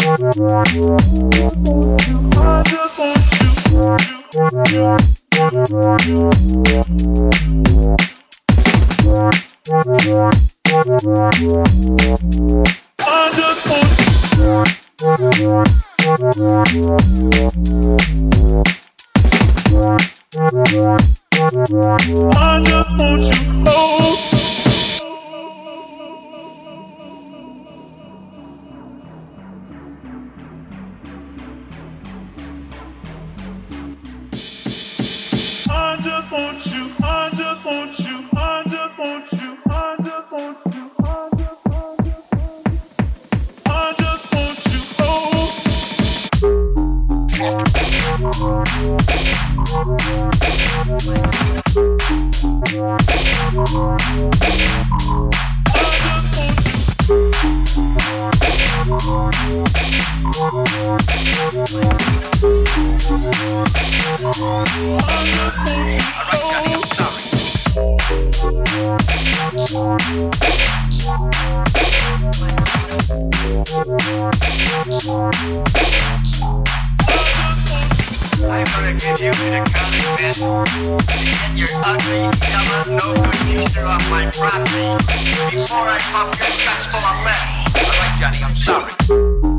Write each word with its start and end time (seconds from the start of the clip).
I 0.00 0.12
just 22.62 22.98
want 22.98 23.24
you. 23.24 23.48
I 23.64 24.37
just 36.28 36.42
want 36.42 36.66
you. 36.66 36.92
I 37.02 37.30
just 37.34 37.64
want 37.64 37.98
you. 38.00 38.28
I 38.36 38.62
just 38.68 38.98
want 38.98 39.32
you. 39.32 39.56
I 39.70 39.96
just 40.04 40.30
want 40.30 40.58
you. 40.74 40.90
I 41.02 41.30
just 41.38 41.64
want 41.64 42.06
you. 42.06 42.16
I 43.64 43.94
just 43.98 44.32
want 44.34 44.58
you 44.66 44.80
close. 54.98 55.57
Before 85.68 85.88
I 85.88 85.98
pump 86.12 86.38
your 86.38 86.48
guts 86.64 86.86
full 86.86 87.00
of 87.00 87.24
lead. 87.24 87.57
Alright, 87.78 88.18
Johnny, 88.18 88.42
I'm 88.42 88.56
sorry. 88.56 89.57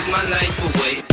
Take 0.00 0.12
my 0.12 0.22
life 0.30 0.76
away. 0.76 1.09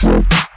Thank 0.00 0.49